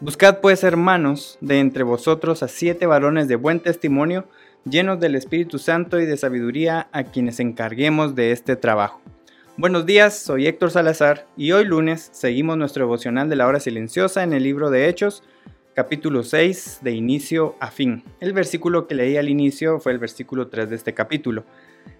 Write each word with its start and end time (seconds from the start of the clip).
Buscad 0.00 0.38
pues, 0.38 0.62
hermanos, 0.62 1.38
de 1.40 1.58
entre 1.58 1.82
vosotros 1.82 2.44
a 2.44 2.48
siete 2.48 2.86
varones 2.86 3.26
de 3.26 3.34
buen 3.34 3.58
testimonio, 3.58 4.28
llenos 4.64 5.00
del 5.00 5.16
Espíritu 5.16 5.58
Santo 5.58 5.98
y 5.98 6.06
de 6.06 6.16
sabiduría, 6.16 6.86
a 6.92 7.02
quienes 7.02 7.40
encarguemos 7.40 8.14
de 8.14 8.30
este 8.30 8.54
trabajo. 8.54 9.00
Buenos 9.56 9.86
días, 9.86 10.16
soy 10.16 10.46
Héctor 10.46 10.70
Salazar 10.70 11.26
y 11.36 11.50
hoy 11.50 11.64
lunes 11.64 12.10
seguimos 12.12 12.56
nuestro 12.56 12.84
devocional 12.84 13.28
de 13.28 13.34
la 13.34 13.48
hora 13.48 13.58
silenciosa 13.58 14.22
en 14.22 14.32
el 14.32 14.44
libro 14.44 14.70
de 14.70 14.88
Hechos, 14.88 15.24
capítulo 15.78 16.24
6, 16.24 16.80
de 16.82 16.90
inicio 16.90 17.54
a 17.60 17.70
fin. 17.70 18.02
El 18.18 18.32
versículo 18.32 18.88
que 18.88 18.96
leí 18.96 19.16
al 19.16 19.28
inicio 19.28 19.78
fue 19.78 19.92
el 19.92 20.00
versículo 20.00 20.48
3 20.48 20.70
de 20.70 20.74
este 20.74 20.92
capítulo. 20.92 21.44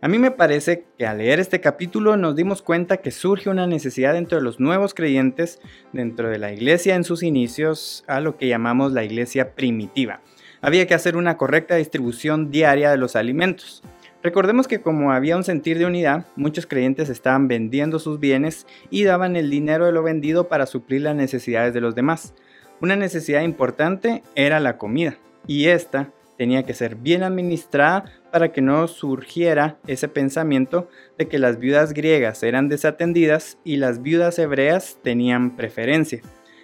A 0.00 0.08
mí 0.08 0.18
me 0.18 0.30
parece 0.30 0.86
que 0.96 1.06
al 1.06 1.18
leer 1.18 1.40
este 1.40 1.60
capítulo 1.60 2.16
nos 2.16 2.34
dimos 2.36 2.62
cuenta 2.62 2.96
que 2.96 3.10
surge 3.10 3.50
una 3.50 3.66
necesidad 3.66 4.14
dentro 4.14 4.38
de 4.38 4.44
los 4.44 4.60
nuevos 4.60 4.94
creyentes, 4.94 5.60
dentro 5.92 6.30
de 6.30 6.38
la 6.38 6.54
iglesia 6.54 6.94
en 6.94 7.04
sus 7.04 7.22
inicios, 7.22 8.02
a 8.06 8.20
lo 8.20 8.38
que 8.38 8.48
llamamos 8.48 8.94
la 8.94 9.04
iglesia 9.04 9.54
primitiva. 9.54 10.22
Había 10.62 10.86
que 10.86 10.94
hacer 10.94 11.14
una 11.14 11.36
correcta 11.36 11.74
distribución 11.74 12.50
diaria 12.50 12.90
de 12.90 12.96
los 12.96 13.14
alimentos. 13.14 13.82
Recordemos 14.22 14.68
que 14.68 14.80
como 14.80 15.12
había 15.12 15.36
un 15.36 15.44
sentir 15.44 15.78
de 15.78 15.84
unidad, 15.84 16.24
muchos 16.34 16.66
creyentes 16.66 17.10
estaban 17.10 17.46
vendiendo 17.46 17.98
sus 17.98 18.20
bienes 18.20 18.66
y 18.88 19.04
daban 19.04 19.36
el 19.36 19.50
dinero 19.50 19.84
de 19.84 19.92
lo 19.92 20.02
vendido 20.02 20.48
para 20.48 20.64
suplir 20.64 21.02
las 21.02 21.14
necesidades 21.14 21.74
de 21.74 21.82
los 21.82 21.94
demás. 21.94 22.32
Una 22.80 22.94
necesidad 22.94 23.40
importante 23.40 24.22
era 24.34 24.60
la 24.60 24.76
comida, 24.76 25.16
y 25.46 25.68
esta 25.68 26.10
tenía 26.36 26.62
que 26.64 26.74
ser 26.74 26.96
bien 26.96 27.22
administrada 27.22 28.04
para 28.30 28.52
que 28.52 28.60
no 28.60 28.86
surgiera 28.86 29.78
ese 29.86 30.08
pensamiento 30.08 30.88
de 31.16 31.26
que 31.26 31.38
las 31.38 31.58
viudas 31.58 31.94
griegas 31.94 32.42
eran 32.42 32.68
desatendidas 32.68 33.56
y 33.64 33.76
las 33.76 34.02
viudas 34.02 34.38
hebreas 34.38 34.98
tenían 35.02 35.56
preferencia. 35.56 36.20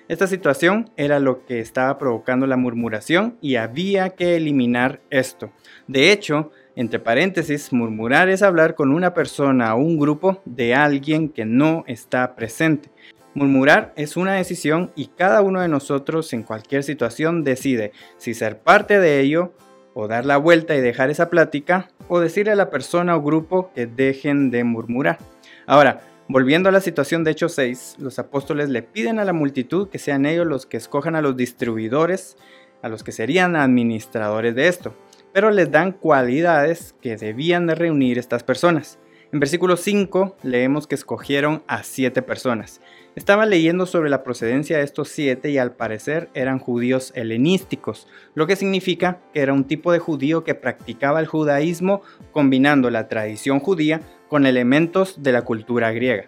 Esta 0.09 0.27
situación 0.27 0.91
era 0.99 1.19
lo 1.19 1.47
que 1.47 1.61
estaba 1.61 1.97
provocando 1.97 2.47
la 2.47 2.59
murmuración 2.59 3.39
y 3.41 3.57
había 3.57 4.11
que 4.11 4.37
eliminar 4.37 5.01
esto. 5.09 5.51
De 5.87 6.13
hecho, 6.13 6.51
entre 6.77 6.99
paréntesis, 6.99 7.73
murmurar 7.73 8.29
es 8.29 8.43
hablar 8.43 8.75
con 8.75 8.93
una 8.93 9.15
persona 9.15 9.75
o 9.75 9.79
un 9.79 9.99
grupo 9.99 10.43
de 10.45 10.75
alguien 10.75 11.31
que 11.31 11.47
no 11.47 11.85
está 11.87 12.35
presente. 12.35 12.91
Murmurar 13.35 13.95
es 13.97 14.17
una 14.19 14.35
decisión 14.35 14.93
y 14.95 15.07
cada 15.07 15.41
uno 15.41 15.61
de 15.61 15.69
nosotros 15.69 16.33
en 16.35 16.43
cualquier 16.43 16.83
situación 16.83 17.45
decide 17.45 17.93
si 18.19 18.35
ser 18.35 18.59
parte 18.59 18.99
de 18.99 19.21
ello 19.21 19.55
o 19.95 20.09
dar 20.09 20.27
la 20.27 20.37
vuelta 20.37 20.75
y 20.75 20.81
dejar 20.81 21.11
esa 21.11 21.31
plática, 21.31 21.89
o 22.09 22.21
decirle 22.21 22.53
a 22.53 22.57
la 22.57 22.71
persona 22.71 23.17
o 23.17 23.23
grupo 23.23 23.71
que 23.75 23.87
dejen 23.87 24.51
de 24.51 24.65
murmurar. 24.65 25.19
Ahora, 25.67 26.01
volviendo 26.29 26.69
a 26.69 26.73
la 26.73 26.81
situación 26.81 27.25
de 27.25 27.33
Hechos 27.33 27.55
6, 27.55 27.97
los 27.99 28.19
apóstoles 28.19 28.69
le 28.69 28.83
piden 28.83 29.19
a 29.19 29.25
la 29.25 29.33
multitud 29.33 29.89
que 29.89 29.99
sean 29.99 30.27
ellos 30.27 30.47
los 30.47 30.67
que 30.67 30.77
escojan 30.77 31.17
a 31.17 31.23
los 31.23 31.37
distribuidores, 31.37 32.37
a 32.83 32.89
los 32.89 33.03
que 33.03 33.13
serían 33.13 33.57
administradores 33.57 34.55
de 34.55 34.69
esto, 34.69 34.95
pero 35.33 35.51
les 35.51 35.71
dan 35.71 35.93
cualidades 35.93 36.95
que 37.01 37.17
debían 37.17 37.67
de 37.67 37.75
reunir 37.75 38.19
estas 38.19 38.43
personas. 38.43 38.99
En 39.33 39.41
versículo 39.41 39.79
5 39.79 40.37
leemos 40.43 40.87
que 40.87 40.95
escogieron 40.95 41.63
a 41.67 41.85
siete 41.85 42.21
personas. 42.21 42.83
Estaba 43.17 43.47
leyendo 43.47 43.87
sobre 43.87 44.11
la 44.11 44.25
procedencia 44.25 44.77
de 44.77 44.85
estos 44.85 45.09
siete 45.09 45.49
y 45.51 45.57
al 45.57 45.73
parecer 45.73 46.29
eran 46.35 46.59
judíos 46.59 47.13
helenísticos, 47.15 48.07
lo 48.35 48.47
que 48.47 48.57
significa 48.57 49.21
que 49.33 49.41
era 49.41 49.55
un 49.55 49.65
tipo 49.65 49.91
de 49.91 50.01
judío 50.01 50.45
que 50.45 50.55
practicaba 50.55 51.19
el 51.19 51.27
judaísmo 51.27 52.03
combinando 52.31 52.91
la 52.91 53.09
tradición 53.09 53.59
judía 53.59 54.03
con 54.29 54.45
elementos 54.45 55.23
de 55.23 55.33
la 55.33 55.43
cultura 55.43 55.93
griega. 55.93 56.27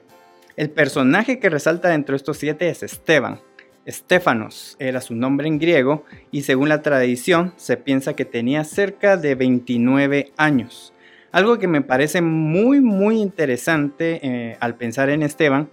El 0.56 0.70
personaje 0.70 1.38
que 1.38 1.50
resalta 1.50 1.90
dentro 1.90 2.14
de 2.14 2.18
estos 2.18 2.38
siete 2.38 2.70
es 2.70 2.82
Esteban. 2.82 3.38
Estefanos 3.84 4.76
era 4.78 5.02
su 5.02 5.14
nombre 5.14 5.46
en 5.46 5.58
griego 5.58 6.06
y 6.30 6.42
según 6.42 6.70
la 6.70 6.80
tradición 6.80 7.52
se 7.56 7.76
piensa 7.76 8.14
que 8.14 8.24
tenía 8.24 8.64
cerca 8.64 9.18
de 9.18 9.34
29 9.34 10.32
años. 10.38 10.93
Algo 11.34 11.58
que 11.58 11.66
me 11.66 11.82
parece 11.82 12.22
muy, 12.22 12.80
muy 12.80 13.20
interesante 13.20 14.20
eh, 14.22 14.56
al 14.60 14.76
pensar 14.76 15.10
en 15.10 15.24
Esteban 15.24 15.68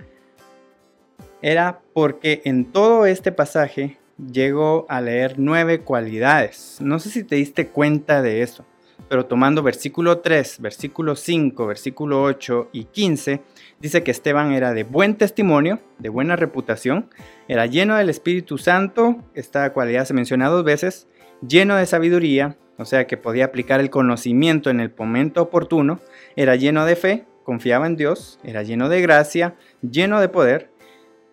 era 1.44 1.82
porque 1.94 2.42
en 2.46 2.66
todo 2.66 3.06
este 3.06 3.32
pasaje 3.32 4.00
llego 4.18 4.88
a 4.90 5.02
leer 5.02 5.36
nueve 5.38 5.82
cualidades. 5.82 6.78
No 6.82 6.98
sé 6.98 7.12
si 7.12 7.24
te 7.24 7.36
diste 7.36 7.68
cuenta 7.68 8.24
de 8.24 8.42
eso, 8.42 8.66
pero 9.08 9.28
tomando 9.28 9.62
versículo 9.62 10.18
3, 10.18 10.62
versículo 10.62 11.16
5, 11.16 11.68
versículo 11.68 12.24
8 12.24 12.70
y 12.72 12.86
15, 12.86 13.44
dice 13.80 14.02
que 14.02 14.10
Esteban 14.10 14.54
era 14.54 14.74
de 14.74 14.84
buen 14.84 15.14
testimonio, 15.16 15.80
de 16.00 16.10
buena 16.10 16.36
reputación, 16.36 17.12
era 17.48 17.68
lleno 17.68 17.96
del 17.98 18.10
Espíritu 18.10 18.58
Santo, 18.58 19.18
esta 19.36 19.72
cualidad 19.74 20.06
se 20.06 20.16
menciona 20.16 20.50
dos 20.50 20.64
veces, 20.64 21.08
lleno 21.48 21.76
de 21.76 21.86
sabiduría, 21.86 22.58
o 22.82 22.86
sea 22.86 23.08
que 23.08 23.18
podía 23.18 23.46
aplicar 23.46 23.80
el 23.80 23.90
conocimiento 23.90 24.70
en 24.70 24.80
el 24.80 24.92
momento 24.98 25.42
oportuno, 25.42 26.00
era 26.36 26.56
lleno 26.56 26.86
de 26.86 26.96
fe, 26.96 27.26
confiaba 27.44 27.88
en 27.88 27.96
Dios, 27.96 28.40
era 28.44 28.64
lleno 28.64 28.90
de 28.90 29.02
gracia, 29.02 29.56
lleno 29.82 30.20
de 30.20 30.30
poder. 30.30 30.70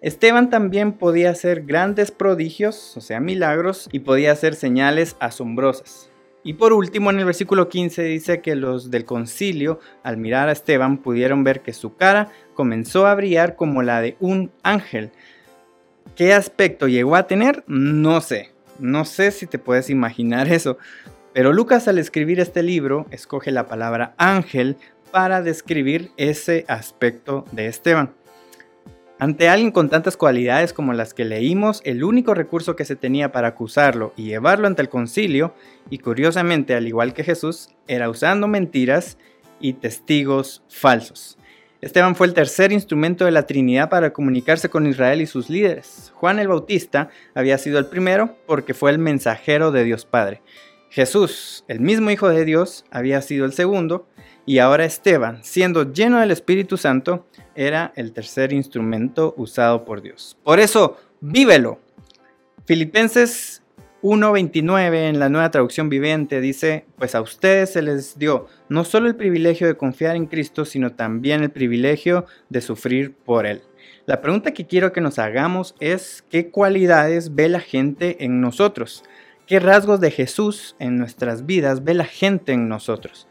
Esteban 0.00 0.50
también 0.50 0.92
podía 0.92 1.30
hacer 1.30 1.62
grandes 1.64 2.10
prodigios, 2.10 2.96
o 2.96 3.00
sea, 3.00 3.18
milagros, 3.18 3.88
y 3.90 4.00
podía 4.00 4.32
hacer 4.32 4.54
señales 4.54 5.16
asombrosas. 5.18 6.10
Y 6.44 6.54
por 6.54 6.72
último, 6.72 7.10
en 7.10 7.18
el 7.18 7.24
versículo 7.24 7.68
15 7.68 8.02
dice 8.04 8.40
que 8.40 8.54
los 8.54 8.90
del 8.90 9.04
concilio, 9.04 9.80
al 10.02 10.18
mirar 10.18 10.48
a 10.48 10.52
Esteban, 10.52 10.98
pudieron 10.98 11.44
ver 11.44 11.62
que 11.62 11.72
su 11.72 11.96
cara 11.96 12.30
comenzó 12.54 13.06
a 13.06 13.14
brillar 13.14 13.56
como 13.56 13.82
la 13.82 14.00
de 14.00 14.16
un 14.20 14.52
ángel. 14.62 15.10
¿Qué 16.14 16.32
aspecto 16.32 16.88
llegó 16.88 17.16
a 17.16 17.26
tener? 17.26 17.64
No 17.66 18.20
sé. 18.20 18.50
No 18.78 19.04
sé 19.04 19.30
si 19.32 19.46
te 19.46 19.58
puedes 19.58 19.90
imaginar 19.90 20.48
eso, 20.52 20.78
pero 21.38 21.52
Lucas 21.52 21.86
al 21.86 21.98
escribir 21.98 22.40
este 22.40 22.64
libro 22.64 23.06
escoge 23.12 23.52
la 23.52 23.68
palabra 23.68 24.12
ángel 24.18 24.76
para 25.12 25.40
describir 25.40 26.10
ese 26.16 26.64
aspecto 26.66 27.44
de 27.52 27.68
Esteban. 27.68 28.10
Ante 29.20 29.48
alguien 29.48 29.70
con 29.70 29.88
tantas 29.88 30.16
cualidades 30.16 30.72
como 30.72 30.94
las 30.94 31.14
que 31.14 31.24
leímos, 31.24 31.80
el 31.84 32.02
único 32.02 32.34
recurso 32.34 32.74
que 32.74 32.84
se 32.84 32.96
tenía 32.96 33.30
para 33.30 33.46
acusarlo 33.46 34.12
y 34.16 34.24
llevarlo 34.24 34.66
ante 34.66 34.82
el 34.82 34.88
concilio, 34.88 35.54
y 35.90 35.98
curiosamente 35.98 36.74
al 36.74 36.88
igual 36.88 37.14
que 37.14 37.22
Jesús, 37.22 37.68
era 37.86 38.10
usando 38.10 38.48
mentiras 38.48 39.16
y 39.60 39.74
testigos 39.74 40.64
falsos. 40.68 41.38
Esteban 41.80 42.16
fue 42.16 42.26
el 42.26 42.34
tercer 42.34 42.72
instrumento 42.72 43.26
de 43.26 43.30
la 43.30 43.46
Trinidad 43.46 43.88
para 43.90 44.12
comunicarse 44.12 44.68
con 44.68 44.88
Israel 44.88 45.20
y 45.20 45.26
sus 45.26 45.48
líderes. 45.48 46.10
Juan 46.16 46.40
el 46.40 46.48
Bautista 46.48 47.10
había 47.32 47.58
sido 47.58 47.78
el 47.78 47.86
primero 47.86 48.34
porque 48.48 48.74
fue 48.74 48.90
el 48.90 48.98
mensajero 48.98 49.70
de 49.70 49.84
Dios 49.84 50.04
Padre. 50.04 50.42
Jesús, 50.90 51.64
el 51.68 51.80
mismo 51.80 52.10
Hijo 52.10 52.28
de 52.28 52.44
Dios, 52.44 52.84
había 52.90 53.20
sido 53.22 53.44
el 53.44 53.52
segundo 53.52 54.08
y 54.46 54.58
ahora 54.58 54.86
Esteban, 54.86 55.40
siendo 55.42 55.92
lleno 55.92 56.20
del 56.20 56.30
Espíritu 56.30 56.76
Santo, 56.78 57.26
era 57.54 57.92
el 57.96 58.12
tercer 58.12 58.52
instrumento 58.52 59.34
usado 59.36 59.84
por 59.84 60.00
Dios. 60.00 60.38
Por 60.42 60.58
eso, 60.58 60.96
vívelo. 61.20 61.80
Filipenses 62.64 63.62
1.29 64.02 65.08
en 65.08 65.18
la 65.18 65.28
nueva 65.28 65.50
traducción 65.50 65.88
viviente 65.88 66.40
dice, 66.40 66.86
pues 66.96 67.14
a 67.14 67.20
ustedes 67.20 67.72
se 67.72 67.82
les 67.82 68.18
dio 68.18 68.46
no 68.68 68.84
solo 68.84 69.08
el 69.08 69.16
privilegio 69.16 69.66
de 69.66 69.76
confiar 69.76 70.16
en 70.16 70.26
Cristo, 70.26 70.64
sino 70.64 70.92
también 70.92 71.42
el 71.42 71.50
privilegio 71.50 72.24
de 72.48 72.60
sufrir 72.60 73.12
por 73.12 73.44
Él. 73.44 73.62
La 74.06 74.20
pregunta 74.22 74.52
que 74.52 74.66
quiero 74.66 74.92
que 74.92 75.00
nos 75.00 75.18
hagamos 75.18 75.74
es, 75.80 76.24
¿qué 76.30 76.50
cualidades 76.50 77.34
ve 77.34 77.48
la 77.48 77.60
gente 77.60 78.24
en 78.24 78.40
nosotros? 78.40 79.02
¿Qué 79.48 79.60
rasgos 79.60 79.98
de 80.00 80.10
Jesús 80.10 80.76
en 80.78 80.98
nuestras 80.98 81.46
vidas 81.46 81.82
ve 81.82 81.94
la 81.94 82.04
gente 82.04 82.52
en 82.52 82.68
nosotros? 82.68 83.28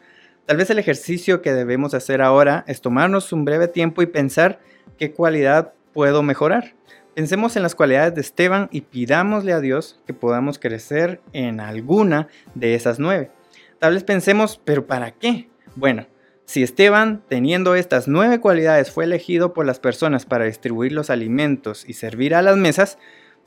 Tal 0.48 0.58
vez 0.58 0.68
el 0.72 0.80
ejercicio 0.80 1.44
que 1.44 1.54
debemos 1.54 1.94
hacer 1.94 2.24
ahora 2.24 2.66
es 2.68 2.82
tomarnos 2.82 3.32
un 3.34 3.46
breve 3.46 3.68
tiempo 3.68 4.02
y 4.02 4.08
pensar 4.08 4.60
qué 4.98 5.12
cualidad 5.12 5.74
puedo 5.94 6.24
mejorar. 6.24 6.74
Pensemos 7.14 7.56
en 7.56 7.62
las 7.62 7.76
cualidades 7.76 8.16
de 8.16 8.22
Esteban 8.22 8.68
y 8.72 8.82
pidámosle 8.82 9.54
a 9.54 9.60
Dios 9.60 10.00
que 10.08 10.16
podamos 10.16 10.58
crecer 10.58 11.22
en 11.34 11.60
alguna 11.60 12.30
de 12.56 12.74
esas 12.74 12.98
nueve. 12.98 13.30
Tal 13.78 13.94
vez 13.94 14.04
pensemos, 14.04 14.60
pero 14.66 14.88
¿para 14.88 15.12
qué? 15.12 15.50
Bueno, 15.76 16.08
si 16.46 16.64
Esteban, 16.64 17.22
teniendo 17.30 17.76
estas 17.76 18.08
nueve 18.08 18.40
cualidades, 18.40 18.90
fue 18.90 19.04
elegido 19.04 19.54
por 19.54 19.68
las 19.68 19.80
personas 19.80 20.26
para 20.26 20.46
distribuir 20.46 20.94
los 20.94 21.12
alimentos 21.12 21.88
y 21.88 21.94
servir 21.94 22.34
a 22.34 22.42
las 22.42 22.58
mesas, 22.58 22.98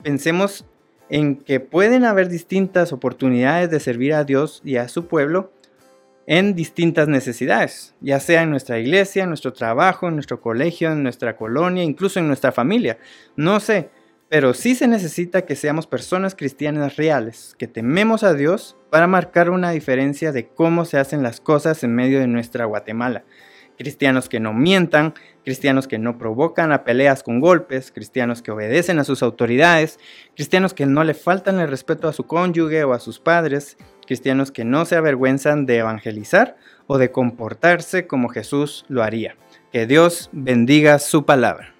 pensemos 0.04 0.66
en 1.10 1.36
que 1.36 1.60
pueden 1.60 2.04
haber 2.04 2.28
distintas 2.28 2.92
oportunidades 2.92 3.70
de 3.70 3.80
servir 3.80 4.14
a 4.14 4.24
Dios 4.24 4.62
y 4.64 4.76
a 4.76 4.88
su 4.88 5.06
pueblo 5.06 5.52
en 6.26 6.54
distintas 6.54 7.08
necesidades, 7.08 7.94
ya 8.00 8.20
sea 8.20 8.42
en 8.42 8.50
nuestra 8.50 8.78
iglesia, 8.78 9.24
en 9.24 9.30
nuestro 9.30 9.52
trabajo, 9.52 10.06
en 10.06 10.14
nuestro 10.14 10.40
colegio, 10.40 10.92
en 10.92 11.02
nuestra 11.02 11.36
colonia, 11.36 11.82
incluso 11.82 12.20
en 12.20 12.28
nuestra 12.28 12.52
familia. 12.52 12.98
No 13.34 13.58
sé, 13.58 13.90
pero 14.28 14.54
sí 14.54 14.76
se 14.76 14.86
necesita 14.86 15.42
que 15.42 15.56
seamos 15.56 15.88
personas 15.88 16.36
cristianas 16.36 16.94
reales, 16.94 17.56
que 17.58 17.66
tememos 17.66 18.22
a 18.22 18.34
Dios 18.34 18.76
para 18.88 19.08
marcar 19.08 19.50
una 19.50 19.72
diferencia 19.72 20.30
de 20.30 20.46
cómo 20.46 20.84
se 20.84 20.98
hacen 20.98 21.24
las 21.24 21.40
cosas 21.40 21.82
en 21.82 21.96
medio 21.96 22.20
de 22.20 22.28
nuestra 22.28 22.64
Guatemala. 22.64 23.24
Cristianos 23.80 24.28
que 24.28 24.40
no 24.40 24.52
mientan, 24.52 25.14
cristianos 25.42 25.88
que 25.88 25.98
no 25.98 26.18
provocan 26.18 26.70
a 26.70 26.84
peleas 26.84 27.22
con 27.22 27.40
golpes, 27.40 27.90
cristianos 27.90 28.42
que 28.42 28.50
obedecen 28.50 28.98
a 28.98 29.04
sus 29.04 29.22
autoridades, 29.22 29.98
cristianos 30.36 30.74
que 30.74 30.84
no 30.84 31.02
le 31.02 31.14
faltan 31.14 31.58
el 31.58 31.66
respeto 31.66 32.06
a 32.06 32.12
su 32.12 32.24
cónyuge 32.24 32.84
o 32.84 32.92
a 32.92 33.00
sus 33.00 33.20
padres, 33.20 33.78
cristianos 34.06 34.52
que 34.52 34.66
no 34.66 34.84
se 34.84 34.96
avergüenzan 34.96 35.64
de 35.64 35.78
evangelizar 35.78 36.58
o 36.88 36.98
de 36.98 37.10
comportarse 37.10 38.06
como 38.06 38.28
Jesús 38.28 38.84
lo 38.88 39.02
haría. 39.02 39.36
Que 39.72 39.86
Dios 39.86 40.28
bendiga 40.30 40.98
su 40.98 41.24
palabra. 41.24 41.79